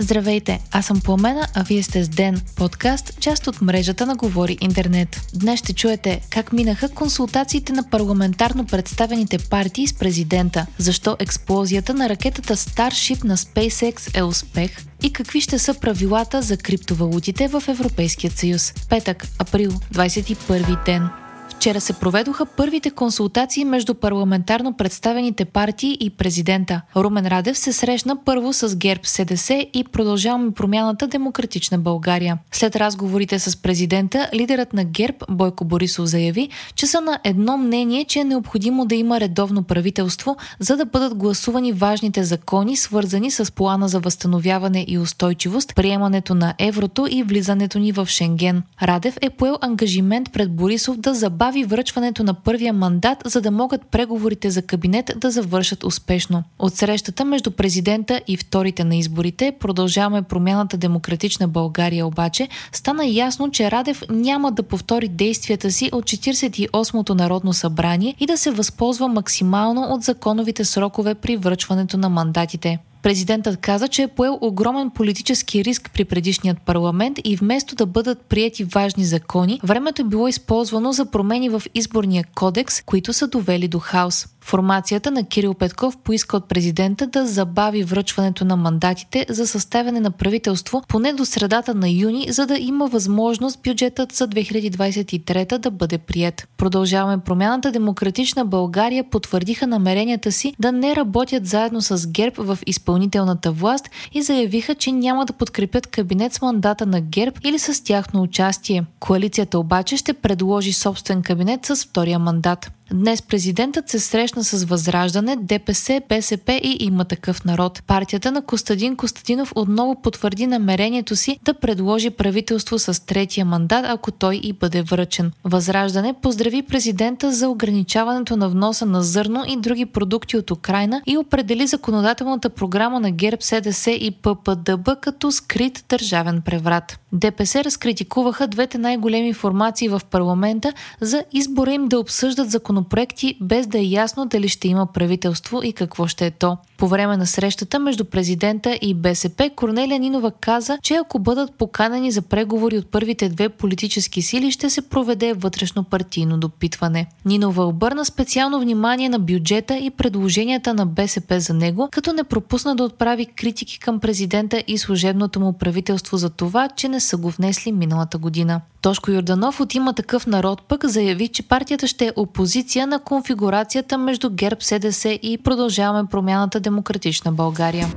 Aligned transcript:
Здравейте, 0.00 0.60
аз 0.72 0.86
съм 0.86 1.00
Пламена, 1.00 1.46
а 1.54 1.62
вие 1.62 1.82
сте 1.82 2.04
с 2.04 2.08
Ден, 2.08 2.42
подкаст, 2.56 3.20
част 3.20 3.46
от 3.46 3.62
мрежата 3.62 4.06
на 4.06 4.16
Говори 4.16 4.58
Интернет. 4.60 5.20
Днес 5.34 5.60
ще 5.60 5.72
чуете 5.72 6.20
как 6.30 6.52
минаха 6.52 6.88
консултациите 6.88 7.72
на 7.72 7.90
парламентарно 7.90 8.66
представените 8.66 9.38
партии 9.38 9.86
с 9.86 9.94
президента, 9.94 10.66
защо 10.78 11.16
експлозията 11.18 11.94
на 11.94 12.08
ракетата 12.08 12.56
Starship 12.56 13.24
на 13.24 13.36
SpaceX 13.36 14.18
е 14.18 14.22
успех 14.22 14.76
и 15.02 15.12
какви 15.12 15.40
ще 15.40 15.58
са 15.58 15.74
правилата 15.74 16.42
за 16.42 16.56
криптовалутите 16.56 17.48
в 17.48 17.62
Европейския 17.68 18.30
съюз. 18.30 18.72
Петък, 18.88 19.26
април, 19.38 19.70
21 19.70 20.84
ден. 20.84 21.23
Вчера 21.56 21.80
се 21.80 21.92
проведоха 21.92 22.46
първите 22.46 22.90
консултации 22.90 23.64
между 23.64 23.94
парламентарно 23.94 24.72
представените 24.72 25.44
партии 25.44 25.96
и 26.00 26.10
президента. 26.10 26.80
Румен 26.96 27.26
Радев 27.26 27.58
се 27.58 27.72
срещна 27.72 28.24
първо 28.24 28.52
с 28.52 28.76
ГЕРБ 28.76 29.00
СДС 29.04 29.66
и 29.74 29.84
продължаваме 29.92 30.50
промяната 30.50 31.06
Демократична 31.06 31.78
България. 31.78 32.38
След 32.52 32.76
разговорите 32.76 33.38
с 33.38 33.56
президента, 33.56 34.28
лидерът 34.34 34.72
на 34.72 34.84
ГЕРБ 34.84 35.16
Бойко 35.30 35.64
Борисов 35.64 36.06
заяви, 36.06 36.48
че 36.74 36.86
са 36.86 37.00
на 37.00 37.18
едно 37.24 37.56
мнение, 37.56 38.04
че 38.04 38.18
е 38.20 38.24
необходимо 38.24 38.86
да 38.86 38.94
има 38.94 39.20
редовно 39.20 39.62
правителство, 39.62 40.36
за 40.58 40.76
да 40.76 40.84
бъдат 40.84 41.14
гласувани 41.14 41.72
важните 41.72 42.24
закони, 42.24 42.76
свързани 42.76 43.30
с 43.30 43.52
плана 43.52 43.88
за 43.88 44.00
възстановяване 44.00 44.84
и 44.88 44.98
устойчивост, 44.98 45.74
приемането 45.74 46.34
на 46.34 46.54
еврото 46.58 47.06
и 47.10 47.22
влизането 47.22 47.78
ни 47.78 47.92
в 47.92 48.06
Шенген. 48.06 48.62
Радев 48.82 49.18
е 49.20 49.30
поел 49.30 49.58
ангажимент 49.60 50.32
пред 50.32 50.52
Борисов 50.52 50.96
да 50.96 51.14
забави 51.14 51.43
забави 51.44 51.64
връчването 51.64 52.24
на 52.24 52.34
първия 52.34 52.72
мандат, 52.72 53.22
за 53.24 53.40
да 53.40 53.50
могат 53.50 53.86
преговорите 53.86 54.50
за 54.50 54.62
кабинет 54.62 55.10
да 55.16 55.30
завършат 55.30 55.84
успешно. 55.84 56.42
От 56.58 56.74
срещата 56.74 57.24
между 57.24 57.50
президента 57.50 58.20
и 58.26 58.36
вторите 58.36 58.84
на 58.84 58.96
изборите 58.96 59.52
продължаваме 59.60 60.22
промяната 60.22 60.76
Демократична 60.76 61.48
България 61.48 62.06
обаче, 62.06 62.48
стана 62.72 63.06
ясно, 63.06 63.50
че 63.50 63.70
Радев 63.70 64.02
няма 64.10 64.52
да 64.52 64.62
повтори 64.62 65.08
действията 65.08 65.72
си 65.72 65.90
от 65.92 66.04
48-то 66.04 67.14
Народно 67.14 67.52
събрание 67.52 68.14
и 68.20 68.26
да 68.26 68.38
се 68.38 68.50
възползва 68.50 69.08
максимално 69.08 69.82
от 69.82 70.02
законовите 70.02 70.64
срокове 70.64 71.14
при 71.14 71.36
връчването 71.36 71.96
на 71.96 72.08
мандатите. 72.08 72.78
Президентът 73.04 73.56
каза, 73.56 73.88
че 73.88 74.02
е 74.02 74.08
поел 74.08 74.38
огромен 74.40 74.90
политически 74.90 75.64
риск 75.64 75.90
при 75.94 76.04
предишният 76.04 76.62
парламент 76.62 77.18
и 77.24 77.36
вместо 77.36 77.74
да 77.74 77.86
бъдат 77.86 78.22
прияти 78.22 78.64
важни 78.64 79.04
закони, 79.04 79.60
времето 79.64 80.02
е 80.02 80.04
било 80.04 80.28
използвано 80.28 80.92
за 80.92 81.10
промени 81.10 81.48
в 81.48 81.62
изборния 81.74 82.24
кодекс, 82.34 82.82
които 82.82 83.12
са 83.12 83.28
довели 83.28 83.68
до 83.68 83.78
хаос. 83.78 84.26
Формацията 84.46 85.10
на 85.10 85.24
Кирил 85.24 85.54
Петков 85.54 85.96
поиска 85.96 86.36
от 86.36 86.48
президента 86.48 87.06
да 87.06 87.26
забави 87.26 87.82
връчването 87.82 88.44
на 88.44 88.56
мандатите 88.56 89.26
за 89.28 89.46
съставяне 89.46 90.00
на 90.00 90.10
правителство 90.10 90.82
поне 90.88 91.12
до 91.12 91.24
средата 91.24 91.74
на 91.74 91.88
юни, 91.88 92.26
за 92.30 92.46
да 92.46 92.58
има 92.58 92.86
възможност 92.86 93.60
бюджетът 93.62 94.12
за 94.12 94.28
2023 94.28 95.58
да 95.58 95.70
бъде 95.70 95.98
прият. 95.98 96.48
Продължаваме 96.56 97.18
промяната 97.18 97.72
Демократична 97.72 98.44
България 98.44 99.04
потвърдиха 99.10 99.66
намеренията 99.66 100.32
си 100.32 100.54
да 100.58 100.72
не 100.72 100.96
работят 100.96 101.46
заедно 101.46 101.80
с 101.80 102.06
ГЕРБ 102.06 102.42
в 102.42 102.58
изпълнителната 102.66 103.52
власт 103.52 103.90
и 104.12 104.22
заявиха, 104.22 104.74
че 104.74 104.92
няма 104.92 105.26
да 105.26 105.32
подкрепят 105.32 105.86
кабинет 105.86 106.32
с 106.32 106.42
мандата 106.42 106.86
на 106.86 107.00
ГЕРБ 107.00 107.36
или 107.44 107.58
с 107.58 107.84
тяхно 107.84 108.22
участие. 108.22 108.84
Коалицията 109.00 109.58
обаче 109.58 109.96
ще 109.96 110.12
предложи 110.12 110.72
собствен 110.72 111.22
кабинет 111.22 111.66
с 111.66 111.76
втория 111.84 112.18
мандат. 112.18 112.70
Днес 112.92 113.22
президентът 113.22 113.88
се 113.88 113.98
срещна 113.98 114.44
с 114.44 114.64
Възраждане, 114.64 115.36
ДПС, 115.36 116.00
БСП 116.08 116.60
и 116.62 116.76
има 116.80 117.04
такъв 117.04 117.44
народ. 117.44 117.82
Партията 117.86 118.32
на 118.32 118.42
Костадин 118.42 118.96
Костадинов 118.96 119.52
отново 119.54 120.02
потвърди 120.02 120.46
намерението 120.46 121.16
си 121.16 121.38
да 121.44 121.54
предложи 121.54 122.10
правителство 122.10 122.78
с 122.78 123.06
третия 123.06 123.46
мандат, 123.46 123.84
ако 123.88 124.10
той 124.10 124.40
и 124.42 124.52
бъде 124.52 124.82
връчен. 124.82 125.32
Възраждане 125.44 126.14
поздрави 126.22 126.62
президента 126.62 127.32
за 127.32 127.48
ограничаването 127.48 128.36
на 128.36 128.48
вноса 128.48 128.86
на 128.86 129.02
зърно 129.02 129.44
и 129.48 129.56
други 129.56 129.86
продукти 129.86 130.36
от 130.36 130.50
Украина 130.50 131.02
и 131.06 131.18
определи 131.18 131.66
законодателната 131.66 132.50
програма 132.50 133.00
на 133.00 133.10
ГЕРБ 133.10 133.42
СДС 133.42 133.90
и 133.90 134.10
ППДБ 134.10 134.88
като 135.00 135.32
скрит 135.32 135.84
държавен 135.88 136.42
преврат. 136.42 136.98
ДПС 137.12 137.64
разкритикуваха 137.64 138.46
двете 138.46 138.78
най-големи 138.78 139.32
формации 139.32 139.88
в 139.88 140.00
парламента 140.10 140.72
за 141.00 141.24
избора 141.32 141.72
им 141.72 141.88
да 141.88 141.98
обсъждат 141.98 142.50
законопроекти 142.74 143.38
без 143.40 143.66
да 143.66 143.78
е 143.78 143.82
ясно 143.82 144.26
дали 144.26 144.48
ще 144.48 144.68
има 144.68 144.86
правителство 144.86 145.60
и 145.64 145.72
какво 145.72 146.06
ще 146.06 146.26
е 146.26 146.30
то. 146.30 146.58
По 146.84 146.88
време 146.88 147.16
на 147.16 147.26
срещата 147.26 147.78
между 147.78 148.04
президента 148.04 148.78
и 148.82 148.94
БСП, 148.94 149.50
Корнелия 149.56 149.98
Нинова 149.98 150.30
каза, 150.30 150.78
че 150.82 150.94
ако 150.94 151.18
бъдат 151.18 151.54
поканени 151.54 152.10
за 152.10 152.22
преговори 152.22 152.78
от 152.78 152.90
първите 152.90 153.28
две 153.28 153.48
политически 153.48 154.22
сили, 154.22 154.50
ще 154.50 154.70
се 154.70 154.82
проведе 154.82 155.32
вътрешно 155.32 155.84
партийно 155.84 156.38
допитване. 156.38 157.06
Нинова 157.24 157.64
обърна 157.64 158.04
специално 158.04 158.60
внимание 158.60 159.08
на 159.08 159.18
бюджета 159.18 159.76
и 159.76 159.90
предложенията 159.90 160.74
на 160.74 160.86
БСП 160.86 161.40
за 161.40 161.54
него, 161.54 161.88
като 161.92 162.12
не 162.12 162.24
пропусна 162.24 162.76
да 162.76 162.84
отправи 162.84 163.26
критики 163.26 163.78
към 163.78 164.00
президента 164.00 164.64
и 164.66 164.78
служебното 164.78 165.40
му 165.40 165.52
правителство 165.52 166.16
за 166.16 166.30
това, 166.30 166.68
че 166.68 166.88
не 166.88 167.00
са 167.00 167.16
го 167.16 167.30
внесли 167.30 167.72
миналата 167.72 168.18
година. 168.18 168.60
Тошко 168.82 169.10
Юрданов 169.10 169.60
от 169.60 169.74
има 169.74 169.92
такъв 169.92 170.26
народ 170.26 170.62
пък 170.68 170.84
заяви, 170.86 171.28
че 171.28 171.42
партията 171.42 171.86
ще 171.86 172.06
е 172.06 172.12
опозиция 172.16 172.86
на 172.86 172.98
конфигурацията 172.98 173.98
между 173.98 174.30
ГЕРБ, 174.30 174.56
СДС 174.60 175.08
и 175.08 175.38
продължаваме 175.38 176.08
промяната 176.08 176.60
Демократична 176.74 177.32
България. 177.32 177.88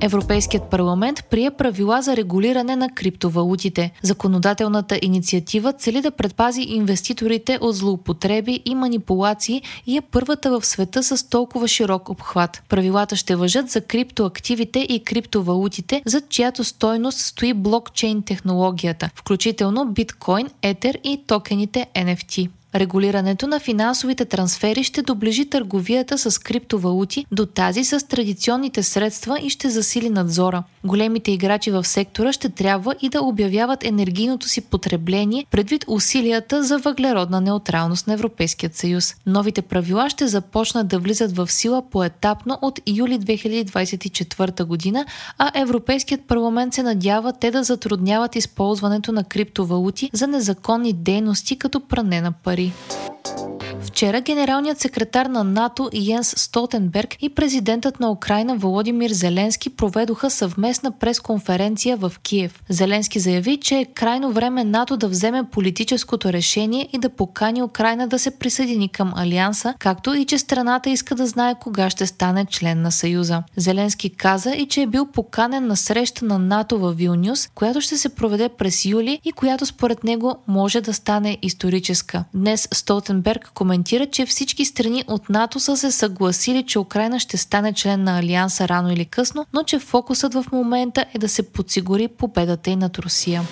Европейският 0.00 0.70
парламент 0.70 1.24
прие 1.30 1.50
правила 1.50 2.02
за 2.02 2.16
регулиране 2.16 2.76
на 2.76 2.88
криптовалутите. 2.94 3.92
Законодателната 4.02 4.98
инициатива 5.02 5.72
цели 5.72 6.00
да 6.00 6.10
предпази 6.10 6.62
инвеститорите 6.62 7.58
от 7.60 7.76
злоупотреби 7.76 8.62
и 8.64 8.74
манипулации 8.74 9.62
и 9.86 9.96
е 9.96 10.00
първата 10.00 10.50
в 10.50 10.66
света 10.66 11.02
с 11.02 11.28
толкова 11.28 11.68
широк 11.68 12.08
обхват. 12.08 12.62
Правилата 12.68 13.16
ще 13.16 13.36
въжат 13.36 13.70
за 13.70 13.80
криптоактивите 13.80 14.78
и 14.78 15.04
криптовалутите, 15.04 16.02
за 16.06 16.20
чиято 16.20 16.64
стойност 16.64 17.18
стои 17.18 17.54
блокчейн 17.54 18.22
технологията, 18.22 19.10
включително 19.14 19.86
биткоин, 19.86 20.48
етер 20.62 20.98
и 21.04 21.22
токените 21.26 21.86
NFT. 21.96 22.48
Регулирането 22.74 23.46
на 23.46 23.60
финансовите 23.60 24.24
трансфери 24.24 24.84
ще 24.84 25.02
доближи 25.02 25.50
търговията 25.50 26.18
с 26.18 26.38
криптовалути 26.38 27.26
до 27.32 27.46
тази 27.46 27.84
с 27.84 28.08
традиционните 28.08 28.82
средства 28.82 29.38
и 29.42 29.50
ще 29.50 29.70
засили 29.70 30.10
надзора. 30.10 30.62
Големите 30.84 31.30
играчи 31.30 31.70
в 31.70 31.84
сектора 31.84 32.32
ще 32.32 32.48
трябва 32.48 32.94
и 33.02 33.08
да 33.08 33.22
обявяват 33.22 33.84
енергийното 33.84 34.48
си 34.48 34.60
потребление 34.60 35.46
предвид 35.50 35.84
усилията 35.88 36.62
за 36.62 36.78
въглеродна 36.78 37.40
неутралност 37.40 38.06
на 38.06 38.14
Европейският 38.14 38.74
съюз. 38.74 39.14
Новите 39.26 39.62
правила 39.62 40.10
ще 40.10 40.28
започнат 40.28 40.88
да 40.88 40.98
влизат 40.98 41.36
в 41.36 41.50
сила 41.50 41.82
поетапно 41.90 42.58
от 42.62 42.80
юли 42.86 43.18
2024 43.18 44.64
година, 44.64 45.06
а 45.38 45.50
Европейският 45.54 46.24
парламент 46.24 46.74
се 46.74 46.82
надява 46.82 47.32
те 47.32 47.50
да 47.50 47.62
затрудняват 47.62 48.36
използването 48.36 49.12
на 49.12 49.24
криптовалути 49.24 50.10
за 50.12 50.26
незаконни 50.26 50.92
дейности 50.92 51.58
като 51.58 51.80
пране 51.80 52.20
на 52.20 52.32
пари 52.32 52.57
пари. 52.58 52.72
Вчера 53.98 54.20
генералният 54.20 54.80
секретар 54.80 55.26
на 55.26 55.44
НАТО 55.44 55.90
Йенс 55.94 56.34
Столтенберг 56.36 57.16
и 57.20 57.28
президентът 57.28 58.00
на 58.00 58.10
Украина 58.10 58.56
Володимир 58.56 59.10
Зеленски 59.10 59.70
проведоха 59.70 60.30
съвместна 60.30 60.90
пресконференция 60.90 61.96
в 61.96 62.12
Киев. 62.22 62.62
Зеленски 62.68 63.18
заяви, 63.18 63.56
че 63.56 63.78
е 63.78 63.84
крайно 63.84 64.32
време 64.32 64.64
НАТО 64.64 64.96
да 64.96 65.08
вземе 65.08 65.44
политическото 65.44 66.32
решение 66.32 66.88
и 66.92 66.98
да 66.98 67.08
покани 67.08 67.62
Украина 67.62 68.08
да 68.08 68.18
се 68.18 68.30
присъедини 68.30 68.88
към 68.88 69.12
Алианса, 69.16 69.74
както 69.78 70.14
и 70.14 70.24
че 70.24 70.38
страната 70.38 70.90
иска 70.90 71.14
да 71.14 71.26
знае 71.26 71.54
кога 71.60 71.90
ще 71.90 72.06
стане 72.06 72.44
член 72.44 72.82
на 72.82 72.92
Съюза. 72.92 73.42
Зеленски 73.56 74.10
каза 74.10 74.50
и 74.50 74.66
че 74.66 74.82
е 74.82 74.86
бил 74.86 75.06
поканен 75.06 75.66
на 75.66 75.76
среща 75.76 76.24
на 76.24 76.38
НАТО 76.38 76.78
в 76.78 76.92
Вилнюс, 76.92 77.48
която 77.54 77.80
ще 77.80 77.96
се 77.96 78.08
проведе 78.08 78.48
през 78.48 78.84
юли 78.84 79.20
и 79.24 79.32
която 79.32 79.66
според 79.66 80.04
него 80.04 80.36
може 80.48 80.80
да 80.80 80.94
стане 80.94 81.38
историческа. 81.42 82.24
Днес 82.34 82.68
Столтенберг 82.72 83.50
коментира 83.54 83.87
коментира, 83.88 84.10
че 84.10 84.26
всички 84.26 84.64
страни 84.64 85.04
от 85.06 85.28
НАТО 85.28 85.60
са 85.60 85.76
се 85.76 85.90
съгласили, 85.90 86.62
че 86.66 86.78
Украина 86.78 87.20
ще 87.20 87.36
стане 87.36 87.72
член 87.72 88.04
на 88.04 88.18
Алианса 88.18 88.68
рано 88.68 88.92
или 88.92 89.04
късно, 89.04 89.46
но 89.52 89.62
че 89.62 89.78
фокусът 89.78 90.34
в 90.34 90.44
момента 90.52 91.04
е 91.14 91.18
да 91.18 91.28
се 91.28 91.42
подсигури 91.42 92.08
победата 92.08 92.70
и 92.70 92.76
над 92.76 92.98
Русия. 92.98 93.42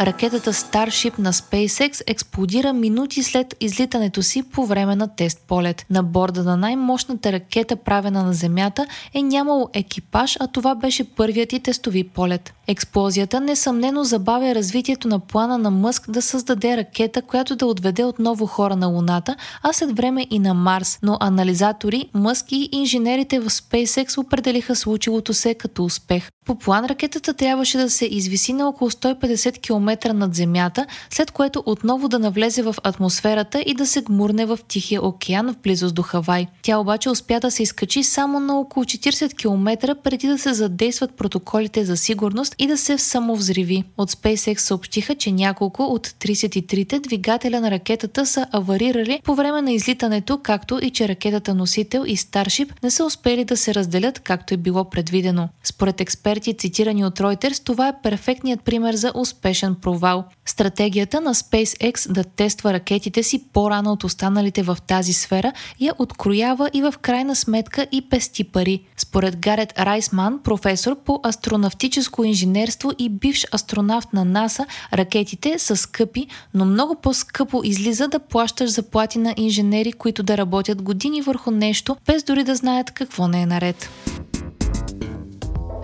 Ракетата 0.00 0.52
Starship 0.52 1.18
на 1.18 1.32
SpaceX 1.32 2.02
експлодира 2.06 2.72
минути 2.72 3.22
след 3.22 3.54
излитането 3.60 4.22
си 4.22 4.42
по 4.42 4.66
време 4.66 4.96
на 4.96 5.08
тест 5.08 5.38
полет. 5.48 5.86
На 5.90 6.02
борда 6.02 6.44
на 6.44 6.56
най-мощната 6.56 7.32
ракета, 7.32 7.76
правена 7.76 8.22
на 8.22 8.32
Земята, 8.32 8.86
е 9.14 9.22
нямало 9.22 9.68
екипаж, 9.74 10.36
а 10.40 10.46
това 10.46 10.74
беше 10.74 11.04
първият 11.04 11.52
и 11.52 11.60
тестови 11.60 12.04
полет. 12.04 12.52
Експлозията 12.66 13.40
несъмнено 13.40 14.04
забавя 14.04 14.54
развитието 14.54 15.08
на 15.08 15.18
плана 15.18 15.58
на 15.58 15.70
Мъск 15.70 16.10
да 16.10 16.22
създаде 16.22 16.76
ракета, 16.76 17.22
която 17.22 17.56
да 17.56 17.66
отведе 17.66 18.04
отново 18.04 18.46
хора 18.46 18.76
на 18.76 18.86
Луната, 18.86 19.36
а 19.62 19.72
след 19.72 19.96
време 19.96 20.26
и 20.30 20.38
на 20.38 20.54
Марс, 20.54 20.98
но 21.02 21.16
анализатори, 21.20 22.08
Мъск 22.14 22.52
и 22.52 22.68
инженерите 22.72 23.40
в 23.40 23.50
SpaceX 23.50 24.18
определиха 24.18 24.76
случилото 24.76 25.34
се 25.34 25.54
като 25.54 25.84
успех. 25.84 26.30
По 26.46 26.58
план 26.58 26.84
ракетата 26.84 27.34
трябваше 27.34 27.78
да 27.78 27.90
се 27.90 28.04
извиси 28.06 28.52
на 28.52 28.68
около 28.68 28.90
150 28.90 29.60
км 29.86 30.14
над 30.14 30.34
Земята, 30.34 30.86
след 31.10 31.30
което 31.30 31.62
отново 31.66 32.08
да 32.08 32.18
навлезе 32.18 32.62
в 32.62 32.74
атмосферата 32.82 33.62
и 33.66 33.74
да 33.74 33.86
се 33.86 34.02
гмурне 34.02 34.46
в 34.46 34.58
Тихия 34.68 35.04
океан 35.04 35.52
в 35.52 35.56
близост 35.62 35.94
до 35.94 36.02
Хавай. 36.02 36.46
Тя 36.62 36.78
обаче 36.78 37.10
успя 37.10 37.40
да 37.40 37.50
се 37.50 37.62
изкачи 37.62 38.02
само 38.02 38.40
на 38.40 38.58
около 38.58 38.84
40 38.84 39.36
км 39.36 39.94
преди 40.02 40.28
да 40.28 40.38
се 40.38 40.54
задействат 40.54 41.14
протоколите 41.14 41.84
за 41.84 41.96
сигурност 41.96 42.54
и 42.58 42.66
да 42.66 42.76
се 42.76 42.98
самовзриви. 42.98 43.84
От 43.98 44.10
SpaceX 44.10 44.58
съобщиха, 44.58 45.14
че 45.14 45.32
няколко 45.32 45.82
от 45.82 46.06
33-те 46.06 47.00
двигателя 47.00 47.60
на 47.60 47.70
ракетата 47.70 48.26
са 48.26 48.46
аварирали 48.52 49.20
по 49.24 49.34
време 49.34 49.62
на 49.62 49.72
излитането, 49.72 50.38
както 50.38 50.78
и 50.82 50.90
че 50.90 51.08
ракетата 51.08 51.54
носител 51.54 52.04
и 52.06 52.16
Starship 52.16 52.72
не 52.82 52.90
са 52.90 53.04
успели 53.04 53.44
да 53.44 53.56
се 53.56 53.74
разделят 53.74 54.18
както 54.18 54.54
е 54.54 54.56
било 54.56 54.84
предвидено. 54.84 55.48
Според 55.64 56.00
експерти, 56.00 56.54
цитирани 56.54 57.04
от 57.04 57.18
Reuters, 57.18 57.64
това 57.64 57.88
е 57.88 58.00
перфектният 58.02 58.62
пример 58.62 58.94
за 58.94 59.12
успешен 59.14 59.75
провал. 59.80 60.24
Стратегията 60.46 61.20
на 61.20 61.34
SpaceX 61.34 62.12
да 62.12 62.24
тества 62.24 62.72
ракетите 62.72 63.22
си 63.22 63.42
по-рано 63.52 63.92
от 63.92 64.04
останалите 64.04 64.62
в 64.62 64.78
тази 64.86 65.12
сфера 65.12 65.52
я 65.80 65.92
откроява 65.98 66.70
и 66.72 66.82
в 66.82 66.94
крайна 67.02 67.36
сметка 67.36 67.86
и 67.92 68.02
пести 68.02 68.44
пари. 68.44 68.82
Според 68.96 69.36
Гарет 69.36 69.78
Райсман, 69.78 70.40
професор 70.44 70.96
по 71.04 71.20
астронавтическо 71.22 72.24
инженерство 72.24 72.92
и 72.98 73.08
бивш 73.08 73.46
астронавт 73.54 74.12
на 74.12 74.24
НАСА, 74.24 74.66
ракетите 74.92 75.58
са 75.58 75.76
скъпи, 75.76 76.26
но 76.54 76.64
много 76.64 76.94
по-скъпо 76.94 77.60
излиза 77.64 78.08
да 78.08 78.18
плащаш 78.18 78.70
заплати 78.70 79.18
на 79.18 79.34
инженери, 79.36 79.92
които 79.92 80.22
да 80.22 80.36
работят 80.36 80.82
години 80.82 81.22
върху 81.22 81.50
нещо, 81.50 81.96
без 82.06 82.22
дори 82.22 82.44
да 82.44 82.56
знаят 82.56 82.90
какво 82.90 83.28
не 83.28 83.42
е 83.42 83.46
наред. 83.46 83.90